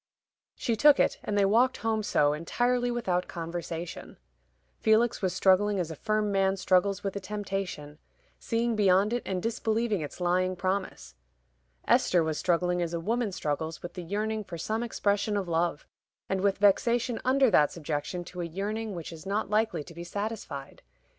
She 0.55 0.75
took 0.75 0.99
it, 0.99 1.19
and 1.23 1.37
they 1.37 1.45
walked 1.45 1.77
home 1.85 2.01
so, 2.01 2.33
entirely 2.33 2.89
without 2.89 3.27
conversation. 3.27 4.17
Felix 4.79 5.21
was 5.21 5.31
struggling 5.31 5.79
as 5.79 5.91
a 5.91 5.95
firm 5.95 6.31
man 6.31 6.57
struggles 6.57 7.03
with 7.03 7.15
a 7.15 7.19
temptation, 7.19 7.99
seeing 8.39 8.75
beyond 8.75 9.13
it 9.13 9.21
and 9.27 9.43
disbelieving 9.43 10.01
its 10.01 10.19
lying 10.19 10.55
promise. 10.55 11.13
Esther 11.87 12.23
was 12.23 12.39
struggling 12.39 12.81
as 12.81 12.95
a 12.95 12.99
woman 12.99 13.31
struggles 13.31 13.83
with 13.83 13.93
the 13.93 14.01
yearning 14.01 14.43
for 14.43 14.57
some 14.57 14.81
expression 14.81 15.37
of 15.37 15.47
love, 15.47 15.85
and 16.27 16.41
with 16.41 16.57
vexation 16.57 17.21
under 17.23 17.51
that 17.51 17.71
subjection 17.71 18.23
to 18.23 18.41
a 18.41 18.45
yearning 18.45 18.95
which 18.95 19.13
is 19.13 19.27
not 19.27 19.51
likely 19.51 19.83
to 19.83 19.93
be 19.93 20.03
satisfied. 20.03 20.81